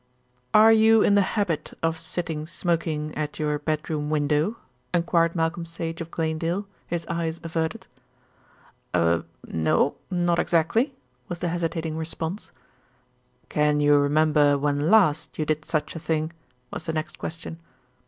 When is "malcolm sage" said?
5.35-6.01